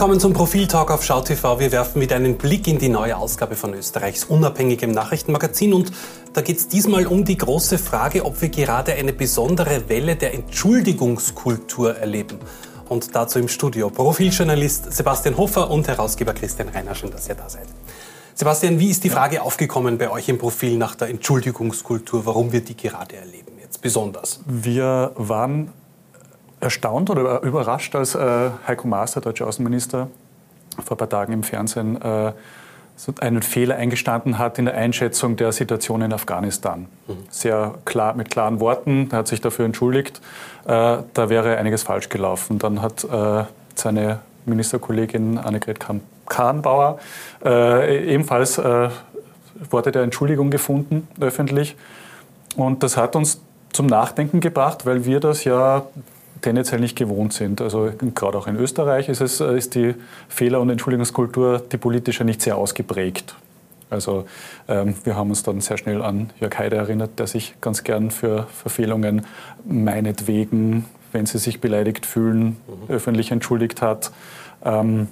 [0.00, 1.58] willkommen zum Profiltalk auf SchauTV.
[1.58, 5.92] Wir werfen wieder einen Blick in die neue Ausgabe von Österreichs unabhängigem Nachrichtenmagazin und
[6.32, 10.32] da geht es diesmal um die große Frage, ob wir gerade eine besondere Welle der
[10.32, 12.38] Entschuldigungskultur erleben.
[12.88, 16.94] Und dazu im Studio Profiljournalist Sebastian Hofer und Herausgeber Christian Reiner.
[16.94, 17.66] Schön, dass ihr da seid.
[18.34, 22.62] Sebastian, wie ist die Frage aufgekommen bei euch im Profil nach der Entschuldigungskultur, warum wir
[22.62, 24.40] die gerade erleben jetzt besonders?
[24.46, 25.70] Wir waren
[26.60, 30.08] erstaunt oder überrascht, als äh, Heiko Maas, der deutsche Außenminister,
[30.84, 32.32] vor ein paar Tagen im Fernsehen äh,
[32.96, 36.86] so einen Fehler eingestanden hat in der Einschätzung der Situation in Afghanistan.
[37.08, 37.14] Mhm.
[37.30, 40.20] Sehr klar, mit klaren Worten, er hat sich dafür entschuldigt,
[40.66, 42.58] äh, da wäre einiges falsch gelaufen.
[42.58, 45.78] Dann hat äh, seine Ministerkollegin Annegret
[46.28, 46.98] Kahnbauer
[47.44, 48.90] äh, ebenfalls äh,
[49.70, 51.76] Worte der Entschuldigung gefunden, öffentlich.
[52.56, 53.40] Und das hat uns
[53.72, 55.82] zum Nachdenken gebracht, weil wir das ja
[56.40, 57.60] tendenziell nicht gewohnt sind.
[57.60, 59.94] Also gerade auch in Österreich ist, es, äh, ist die
[60.28, 63.34] Fehler- und Entschuldigungskultur, die politische, nicht sehr ausgeprägt.
[63.90, 64.24] Also
[64.68, 68.10] ähm, wir haben uns dann sehr schnell an Jörg Haider erinnert, der sich ganz gern
[68.10, 69.26] für Verfehlungen
[69.64, 72.94] meinetwegen, wenn sie sich beleidigt fühlen, mhm.
[72.94, 74.12] öffentlich entschuldigt hat.
[74.64, 75.08] Ähm,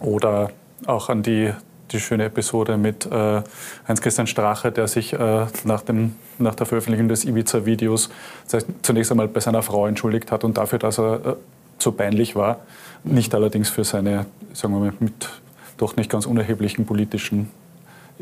[0.00, 0.50] oder
[0.86, 1.52] auch an die
[1.92, 3.42] die schöne Episode mit äh,
[3.88, 8.10] Heinz-Christian Strache, der sich äh, nach, dem, nach der Veröffentlichung des Ibiza-Videos
[8.82, 11.36] zunächst einmal bei seiner Frau entschuldigt hat und dafür, dass er äh,
[11.78, 12.60] so peinlich war.
[13.04, 15.28] Nicht allerdings für seine, sagen wir mal, mit
[15.76, 17.50] doch nicht ganz unerheblichen politischen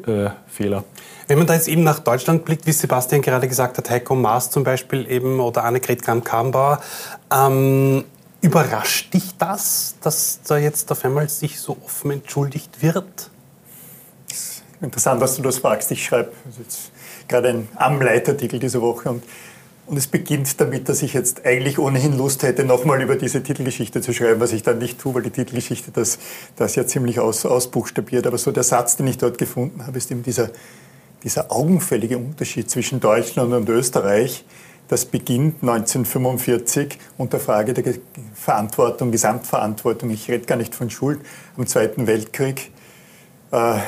[0.06, 0.84] äh, Fehler.
[1.26, 4.50] Wenn man da jetzt eben nach Deutschland blickt, wie Sebastian gerade gesagt hat, Heiko Maas
[4.50, 6.80] zum Beispiel eben oder Annegret Kramp-Karrenbauer,
[7.34, 8.04] ähm,
[8.40, 13.30] überrascht dich das, dass da jetzt auf einmal sich so offen entschuldigt wird?
[14.80, 15.90] Interessant, dass du das fragst.
[15.90, 16.92] Ich schreibe jetzt
[17.26, 19.24] gerade einen Am-Leitartikel diese Woche und,
[19.86, 24.00] und es beginnt damit, dass ich jetzt eigentlich ohnehin Lust hätte, nochmal über diese Titelgeschichte
[24.00, 26.18] zu schreiben, was ich dann nicht tue, weil die Titelgeschichte das,
[26.56, 28.26] das ja ziemlich aus, ausbuchstabiert.
[28.26, 30.50] Aber so der Satz, den ich dort gefunden habe, ist eben dieser,
[31.24, 34.44] dieser augenfällige Unterschied zwischen Deutschland und Österreich.
[34.86, 37.94] Das beginnt 1945 unter Frage der
[38.32, 40.10] Verantwortung, Gesamtverantwortung.
[40.10, 41.20] Ich rede gar nicht von Schuld
[41.56, 42.70] am Zweiten Weltkrieg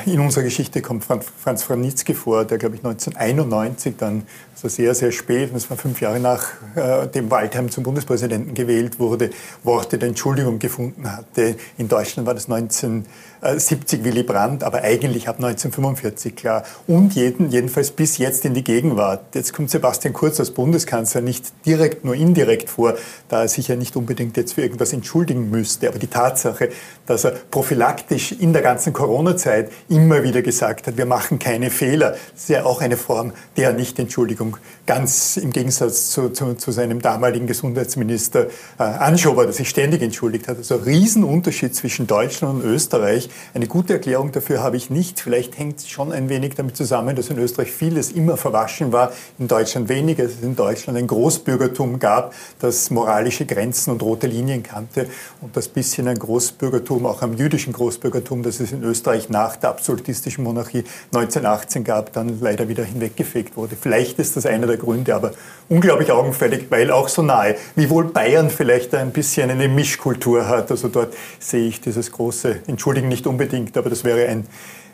[0.05, 4.23] in unserer Geschichte kommt Franz Franitzky vor, der, glaube ich, 1991 dann,
[4.63, 6.43] also sehr, sehr spät, das war fünf Jahre nach
[6.75, 9.31] äh, dem Waldheim zum Bundespräsidenten gewählt wurde,
[9.63, 11.55] Worte der Entschuldigung gefunden hatte.
[11.77, 13.05] In Deutschland war das 19
[13.41, 16.63] 70 Willy Brandt, aber eigentlich ab 1945 klar.
[16.85, 19.33] Und jeden, jedenfalls bis jetzt in die Gegenwart.
[19.33, 22.95] Jetzt kommt Sebastian Kurz als Bundeskanzler nicht direkt, nur indirekt vor,
[23.29, 25.87] da er sich ja nicht unbedingt jetzt für irgendwas entschuldigen müsste.
[25.87, 26.69] Aber die Tatsache,
[27.07, 32.15] dass er prophylaktisch in der ganzen Corona-Zeit immer wieder gesagt hat, wir machen keine Fehler,
[32.35, 34.50] ist ja auch eine Form der Nicht-Entschuldigung.
[34.85, 38.47] Ganz im Gegensatz zu, zu, zu seinem damaligen Gesundheitsminister
[38.79, 40.57] äh, Anschober, der sich ständig entschuldigt hat.
[40.57, 43.29] Also Riesenunterschied zwischen Deutschland und Österreich.
[43.53, 45.19] Eine gute Erklärung dafür habe ich nicht.
[45.19, 49.11] Vielleicht hängt es schon ein wenig damit zusammen, dass in Österreich vieles immer verwaschen war,
[49.39, 54.63] in Deutschland weniger, es in Deutschland ein Großbürgertum gab, das moralische Grenzen und rote Linien
[54.63, 55.07] kannte
[55.41, 59.69] und das bisschen ein Großbürgertum, auch am jüdischen Großbürgertum, das es in Österreich nach der
[59.69, 60.83] absolutistischen Monarchie
[61.13, 63.75] 1918 gab, dann leider wieder hinweggefegt wurde.
[63.79, 65.31] Vielleicht ist das einer der Gründe, aber
[65.69, 67.55] unglaublich augenfällig, weil auch so nahe.
[67.75, 70.71] Wiewohl Bayern vielleicht ein bisschen eine Mischkultur hat.
[70.71, 74.45] Also dort sehe ich dieses große, entschuldigen nicht unbedingt, aber das wäre ein,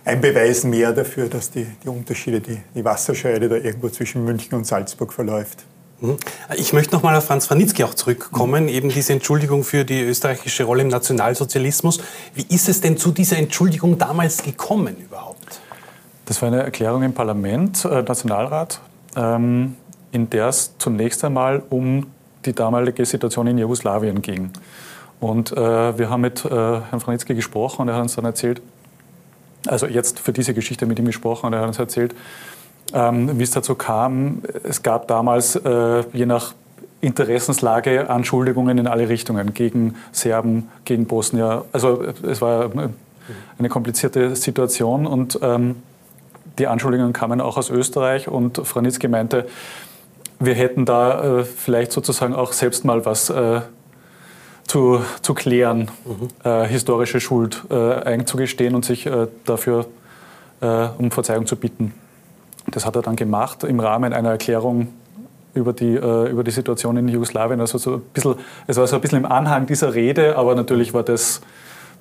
[0.05, 4.55] ein Beweis mehr dafür, dass die, die Unterschiede, die, die Wasserscheide da irgendwo zwischen München
[4.55, 5.65] und Salzburg verläuft.
[5.99, 6.17] Mhm.
[6.55, 8.69] Ich möchte noch mal auf Franz Franitzky auch zurückkommen, mhm.
[8.69, 11.99] eben diese Entschuldigung für die österreichische Rolle im Nationalsozialismus.
[12.35, 15.59] Wie ist es denn zu dieser Entschuldigung damals gekommen überhaupt?
[16.25, 18.81] Das war eine Erklärung im Parlament, äh, Nationalrat,
[19.17, 19.75] ähm,
[20.11, 22.07] in der es zunächst einmal um
[22.45, 24.51] die damalige Situation in Jugoslawien ging.
[25.19, 28.61] Und äh, wir haben mit äh, Herrn Franitzky gesprochen und er hat uns dann erzählt,
[29.66, 32.15] also jetzt für diese Geschichte mit ihm gesprochen und er hat uns erzählt,
[32.94, 34.44] ähm, wie es dazu kam.
[34.63, 36.53] Es gab damals, äh, je nach
[37.01, 41.65] Interessenslage, Anschuldigungen in alle Richtungen gegen Serben, gegen Bosnier.
[41.71, 42.71] Also es war
[43.59, 45.75] eine komplizierte Situation und ähm,
[46.59, 49.48] die Anschuldigungen kamen auch aus Österreich und Frau Nitzke meinte,
[50.39, 53.62] wir hätten da äh, vielleicht sozusagen auch selbst mal was äh,
[54.65, 56.27] zu, zu klären, mhm.
[56.50, 59.88] äh, historische Schuld äh, einzugestehen und sich äh, dafür
[60.62, 61.94] äh, um Verzeihung zu bitten.
[62.69, 64.89] Das hat er dann gemacht im Rahmen einer Erklärung
[65.53, 67.60] über die, über die Situation in Jugoslawien.
[67.62, 68.36] Also so ein bisschen,
[68.68, 71.42] es war so ein bisschen im Anhang dieser Rede, aber natürlich war das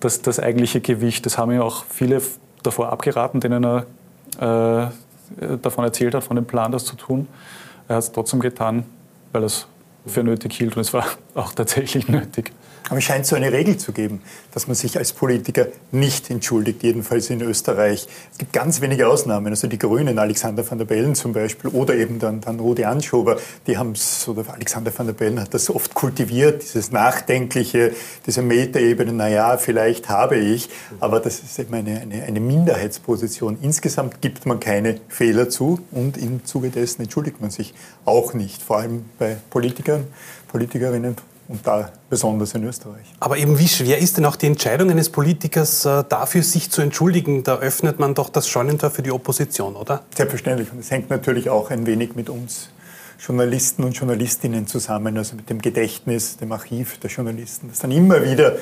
[0.01, 1.27] das, das eigentliche Gewicht.
[1.27, 2.21] Das haben ihm auch viele
[2.63, 3.87] davor abgeraten, denen er
[4.41, 4.87] äh,
[5.63, 7.29] davon erzählt hat, von dem Plan, das zu tun.
[7.89, 8.85] Er hat es trotzdem getan,
[9.33, 9.67] weil er es
[10.07, 12.53] für nötig hielt und es war auch tatsächlich nötig.
[12.89, 14.21] Aber es scheint so eine Regel zu geben,
[14.53, 18.07] dass man sich als Politiker nicht entschuldigt, jedenfalls in Österreich.
[18.31, 19.49] Es gibt ganz wenige Ausnahmen.
[19.49, 23.39] Also die Grünen, Alexander van der Bellen zum Beispiel, oder eben dann, dann Rudi Anschober,
[23.67, 27.93] die haben es, oder Alexander van der Bellen hat das oft kultiviert, dieses Nachdenkliche,
[28.25, 30.69] diese Metaebene, naja, vielleicht habe ich,
[31.01, 33.59] aber das ist eben eine, eine, eine Minderheitsposition.
[33.63, 37.75] Insgesamt gibt man keine Fehler zu und im Zuge dessen entschuldigt man sich
[38.05, 40.07] auch nicht, vor allem bei Politikern,
[40.49, 41.17] Politikerinnen
[41.49, 43.07] und da besonders in Österreich.
[43.21, 46.83] Aber eben wie schwer ist denn auch die Entscheidung eines Politikers äh, dafür, sich zu
[46.83, 47.45] entschuldigen?
[47.45, 50.03] Da öffnet man doch das Scheunentor für die Opposition, oder?
[50.15, 50.73] Selbstverständlich.
[50.73, 52.71] Und es hängt natürlich auch ein wenig mit uns
[53.19, 58.23] Journalisten und Journalistinnen zusammen, also mit dem Gedächtnis, dem Archiv der Journalisten, das dann immer
[58.25, 58.57] wieder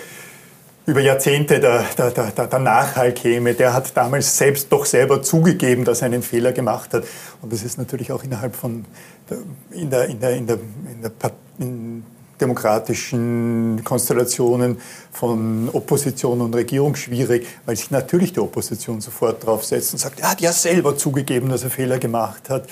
[0.86, 3.54] über Jahrzehnte der, der, der, der Nachhall käme.
[3.54, 7.04] Der hat damals selbst doch selber zugegeben, dass er einen Fehler gemacht hat.
[7.40, 8.84] Und das ist natürlich auch innerhalb von
[9.70, 11.12] in der, in der, in der, in der
[11.58, 12.04] in
[12.40, 14.78] demokratischen Konstellationen
[15.12, 20.30] von Opposition und Regierung schwierig, weil sich natürlich die Opposition sofort draufsetzt und sagt, er
[20.30, 22.68] hat ja selber zugegeben, dass er Fehler gemacht hat.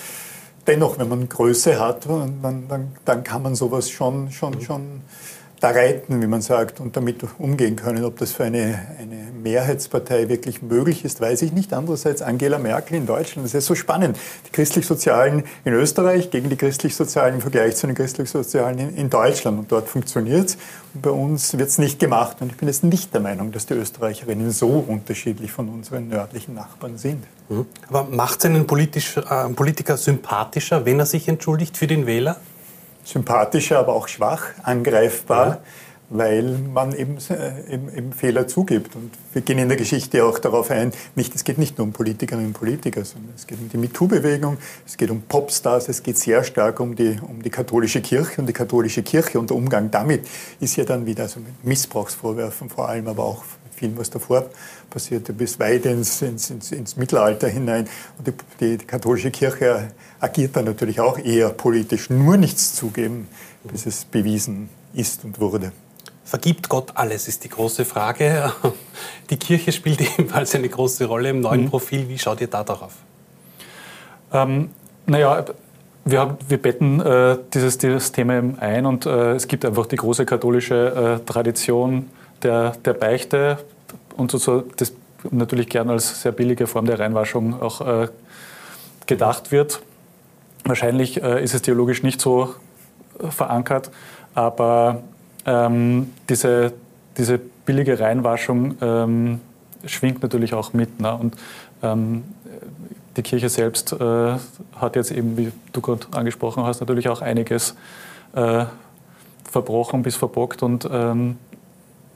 [0.67, 5.03] Dennoch, wenn man Größe hat, dann, dann, dann kann man sowas schon, schon, schon
[5.62, 8.05] da reiten, wie man sagt, und damit umgehen können.
[8.05, 11.73] Ob das für eine, eine Mehrheitspartei wirklich möglich ist, weiß ich nicht.
[11.73, 14.19] Andererseits Angela Merkel in Deutschland, das ist so spannend.
[14.47, 19.56] Die Christlich-Sozialen in Österreich gegen die Christlich-Sozialen im Vergleich zu den Christlich-Sozialen in, in, Deutschland.
[19.56, 20.59] Und dort funktioniert es.
[20.94, 22.38] Bei uns wird es nicht gemacht.
[22.41, 26.55] Und ich bin jetzt nicht der Meinung, dass die Österreicherinnen so unterschiedlich von unseren nördlichen
[26.55, 27.23] Nachbarn sind.
[27.49, 27.67] Mhm.
[27.88, 32.38] Aber macht es einen äh, Politiker sympathischer, wenn er sich entschuldigt für den Wähler?
[33.05, 35.61] Sympathischer, aber auch schwach, angreifbar, ja.
[36.11, 38.95] weil man eben, äh, eben, eben, Fehler zugibt.
[38.95, 41.93] Und wir gehen in der Geschichte auch darauf ein, nicht, es geht nicht nur um
[41.93, 46.19] Politikerinnen und Politiker, sondern es geht um die MeToo-Bewegung, es geht um Popstars, es geht
[46.19, 49.91] sehr stark um die, um die katholische Kirche und die katholische Kirche und der Umgang
[49.91, 50.27] damit
[50.61, 53.45] ist ja dann wieder also mit Missbrauchsvorwürfen vor allem, aber auch
[53.82, 54.46] viel, was davor
[54.90, 57.88] passierte, bis weit ins, ins, ins, ins Mittelalter hinein.
[58.19, 59.88] Und die, die, katholische Kirche
[60.20, 63.29] agiert dann natürlich auch eher politisch, nur nichts zugeben,
[63.64, 65.73] bis es bewiesen ist und wurde.
[66.25, 68.52] Vergibt Gott alles, ist die große Frage.
[69.31, 71.70] Die Kirche spielt ebenfalls eine große Rolle im neuen mhm.
[71.70, 72.08] Profil.
[72.08, 72.93] Wie schaut ihr da darauf?
[74.32, 74.70] Ähm,
[75.06, 75.44] naja,
[76.05, 79.96] wir, haben, wir betten äh, dieses, dieses Thema ein und äh, es gibt einfach die
[79.96, 82.08] große katholische äh, Tradition
[82.43, 83.58] der, der Beichte
[84.17, 84.93] und so, das
[85.31, 88.09] natürlich gern als sehr billige Form der Reinwaschung auch äh,
[89.06, 89.82] gedacht wird.
[90.64, 92.55] Wahrscheinlich äh, ist es theologisch nicht so
[93.19, 93.91] äh, verankert,
[94.35, 95.03] aber
[95.47, 96.73] ähm, diese,
[97.17, 99.41] diese billige Reinwaschung ähm,
[99.87, 101.00] schwingt natürlich auch mit.
[101.00, 101.15] Ne?
[101.15, 101.37] Und
[101.82, 102.25] ähm,
[103.17, 104.37] die Kirche selbst äh,
[104.76, 107.75] hat jetzt eben, wie du gerade angesprochen hast, natürlich auch einiges
[108.35, 108.65] äh,
[109.50, 111.37] verbrochen bis verbockt und ähm,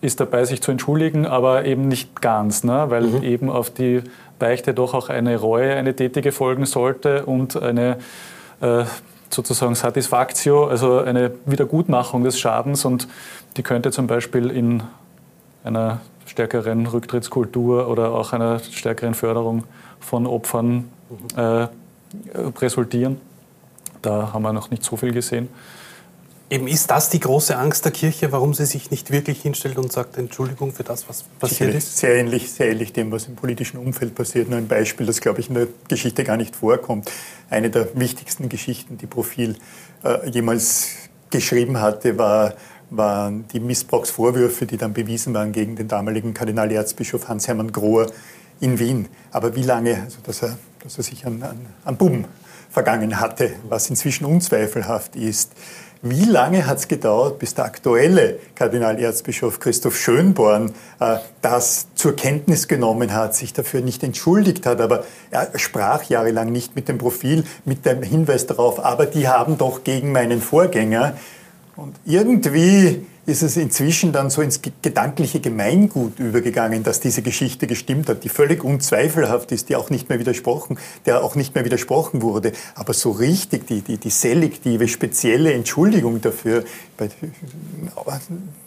[0.01, 2.87] ist dabei, sich zu entschuldigen, aber eben nicht ganz, ne?
[2.89, 3.23] weil mhm.
[3.23, 4.03] eben auf die
[4.39, 7.97] Beichte doch auch eine Reue, eine tätige folgen sollte und eine
[8.61, 8.85] äh,
[9.31, 13.09] sozusagen Satisfaktio, also eine Wiedergutmachung des Schadens und
[13.57, 14.83] die könnte zum Beispiel in
[15.65, 19.65] einer stärkeren Rücktrittskultur oder auch einer stärkeren Förderung
[20.01, 20.91] von Opfern
[21.35, 21.39] mhm.
[21.39, 21.69] äh,
[22.59, 23.21] resultieren.
[24.03, 25.49] Da haben wir noch nicht so viel gesehen.
[26.49, 29.91] Eben ist das die große Angst der Kirche, warum sie sich nicht wirklich hinstellt und
[29.91, 31.97] sagt Entschuldigung für das, was passiert ist?
[31.99, 34.49] Sehr ähnlich, sehr ähnlich dem, was im politischen Umfeld passiert.
[34.49, 37.11] Nur ein Beispiel, das, glaube ich, in der Geschichte gar nicht vorkommt.
[37.51, 39.57] Eine der wichtigsten Geschichten, die Profil
[40.05, 40.91] äh, jemals
[41.31, 42.55] geschrieben hatte, war,
[42.91, 48.07] waren die Missbrauchsvorwürfe, die dann bewiesen waren gegen den damaligen Kardinalerzbischof Hans-Hermann Grohr
[48.61, 49.09] in Wien.
[49.33, 52.25] Aber wie lange, also dass, er, dass er sich an, an, an Buben
[52.77, 55.53] vergangen hatte, was inzwischen unzweifelhaft ist.
[56.03, 62.69] Wie lange hat es gedauert, bis der aktuelle Kardinalerzbischof Christoph Schönborn äh, das zur Kenntnis
[62.69, 67.45] genommen hat, sich dafür nicht entschuldigt hat, aber er sprach jahrelang nicht mit dem Profil,
[67.65, 71.17] mit dem Hinweis darauf, aber die haben doch gegen meinen Vorgänger.
[71.77, 78.09] Und irgendwie ist es inzwischen dann so ins gedankliche Gemeingut übergegangen, dass diese Geschichte gestimmt
[78.09, 82.23] hat, die völlig unzweifelhaft ist, die auch nicht mehr widersprochen, der auch nicht mehr widersprochen
[82.23, 82.53] wurde.
[82.77, 86.65] Aber so richtig die, die, die selektive, spezielle Entschuldigung dafür
[86.97, 87.09] bei,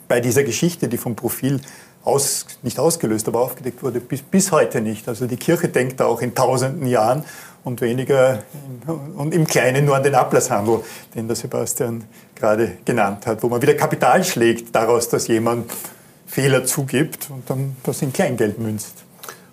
[0.06, 1.60] bei dieser Geschichte, die vom Profil
[2.04, 5.08] aus, nicht ausgelöst, aber aufgedeckt wurde, bis, bis heute nicht.
[5.08, 7.24] Also die Kirche denkt da auch in tausenden Jahren
[7.64, 8.42] und weniger
[8.86, 10.80] in, und im Kleinen nur an den Ablasshandel,
[11.14, 15.70] den der Sebastian gerade genannt hat, wo man wieder Kapital schlägt daraus, dass jemand
[16.26, 19.04] Fehler zugibt und dann das in Kleingeld münzt.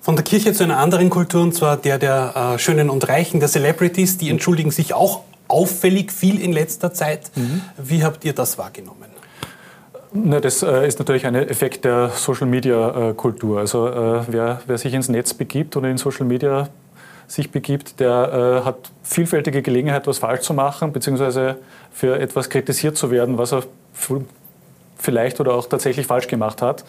[0.01, 3.39] Von der Kirche zu einer anderen Kultur, und zwar der der äh, Schönen und Reichen,
[3.41, 7.31] der Celebrities, die entschuldigen sich auch auffällig viel in letzter Zeit.
[7.35, 7.61] Mhm.
[7.77, 9.07] Wie habt ihr das wahrgenommen?
[10.13, 13.59] Ne, das äh, ist natürlich ein Effekt der Social-Media-Kultur.
[13.59, 16.69] Also äh, wer, wer, sich ins Netz begibt oder in Social Media
[17.27, 21.57] sich begibt, der äh, hat vielfältige Gelegenheit, was falsch zu machen, beziehungsweise
[21.91, 23.63] für etwas kritisiert zu werden, was er
[24.97, 26.85] vielleicht oder auch tatsächlich falsch gemacht hat.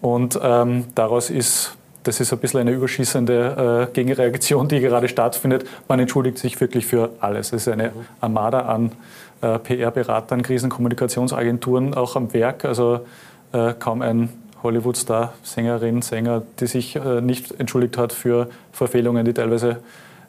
[0.00, 5.64] Und ähm, daraus ist, das ist ein bisschen eine überschießende äh, Gegenreaktion, die gerade stattfindet.
[5.88, 7.52] Man entschuldigt sich wirklich für alles.
[7.52, 8.92] Es ist eine Armada an
[9.40, 12.64] äh, PR-Beratern, Krisenkommunikationsagenturen auch am Werk.
[12.64, 13.06] Also
[13.52, 14.28] äh, kaum ein
[14.62, 19.78] Hollywood-Star, Sängerin, Sänger, die sich äh, nicht entschuldigt hat für Verfehlungen, die teilweise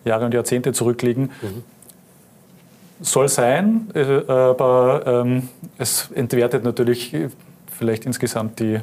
[0.06, 1.32] Jahre und Jahrzehnte zurückliegen.
[1.42, 1.64] Mhm.
[3.02, 7.14] Soll sein, äh, aber ähm, es entwertet natürlich
[7.78, 8.80] vielleicht insgesamt die,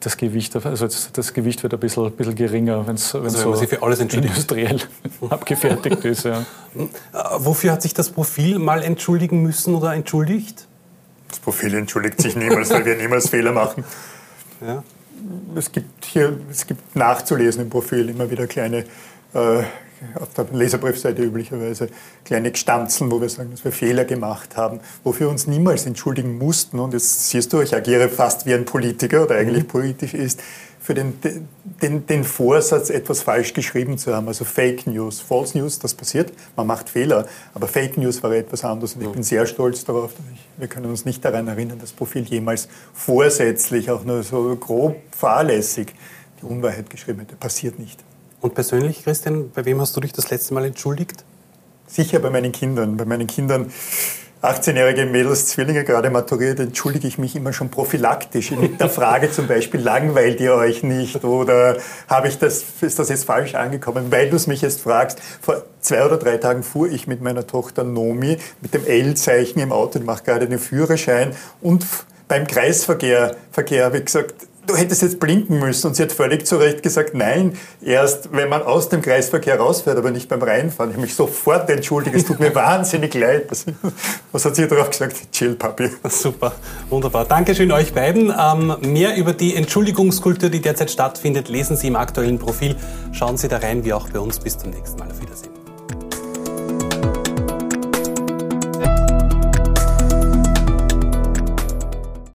[0.00, 3.82] das Gewicht, also das Gewicht wird ein bisschen, bisschen geringer, wenn es also, so für
[3.82, 4.80] alles industriell
[5.30, 6.24] abgefertigt ist.
[6.24, 6.40] Ja.
[6.40, 6.86] Äh,
[7.38, 10.66] wofür hat sich das Profil mal entschuldigen müssen oder entschuldigt?
[11.28, 13.84] Das Profil entschuldigt sich niemals, weil wir niemals Fehler machen.
[14.60, 14.82] Ja.
[15.56, 18.84] Es gibt hier, es gibt nachzulesen im Profil immer wieder kleine
[19.34, 19.62] äh,
[20.14, 21.88] auf der Leserbriefseite üblicherweise
[22.24, 26.38] kleine Gestanzen, wo wir sagen, dass wir Fehler gemacht haben, wofür wir uns niemals entschuldigen
[26.38, 26.78] mussten.
[26.78, 29.68] Und jetzt siehst du, ich agiere fast wie ein Politiker oder eigentlich mhm.
[29.68, 30.40] politisch ist,
[30.88, 31.18] für den,
[31.82, 34.26] den, den Vorsatz, etwas falsch geschrieben zu haben.
[34.26, 38.64] Also Fake News, False News, das passiert, man macht Fehler, aber Fake News war etwas
[38.64, 41.92] anderes und ich bin sehr stolz darauf, ich, wir können uns nicht daran erinnern, das
[41.92, 45.92] Profil jemals vorsätzlich, auch nur so grob fahrlässig
[46.40, 47.36] die Unwahrheit geschrieben hätte.
[47.36, 48.02] Passiert nicht.
[48.40, 51.22] Und persönlich, Christian, bei wem hast du dich das letzte Mal entschuldigt?
[51.86, 52.96] Sicher bei meinen Kindern.
[52.96, 53.70] Bei meinen Kindern,
[54.40, 58.52] 18-jährige Mädels, Zwillinge, gerade maturiert, entschuldige ich mich immer schon prophylaktisch.
[58.52, 61.76] Mit der Frage zum Beispiel, langweilt ihr euch nicht oder
[62.08, 64.12] habe ich das, ist das jetzt falsch angekommen?
[64.12, 67.48] Weil du es mich jetzt fragst, vor zwei oder drei Tagen fuhr ich mit meiner
[67.48, 71.84] Tochter Nomi mit dem L-Zeichen im Auto, ich mache gerade den Führerschein und
[72.28, 74.34] beim Kreisverkehr Verkehr habe ich gesagt,
[74.68, 75.88] du hättest jetzt blinken müssen.
[75.88, 79.98] Und sie hat völlig zu Recht gesagt, nein, erst wenn man aus dem Kreisverkehr rausfährt,
[79.98, 80.90] aber nicht beim Reinfahren.
[80.90, 83.48] Ich habe mich sofort entschuldigt, es tut mir wahnsinnig leid.
[84.32, 85.32] Was hat sie darauf gesagt?
[85.32, 85.90] Chill, Papi.
[86.08, 86.52] Super,
[86.90, 87.24] wunderbar.
[87.24, 88.32] Dankeschön euch beiden.
[88.38, 92.76] Ähm, mehr über die Entschuldigungskultur, die derzeit stattfindet, lesen Sie im aktuellen Profil.
[93.12, 94.38] Schauen Sie da rein, wie auch bei uns.
[94.38, 95.08] Bis zum nächsten Mal.
[95.10, 95.57] Auf Wiedersehen.